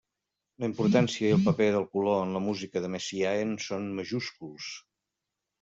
[0.61, 4.73] La importància i el paper del color en la música de Messiaen són majúsculs.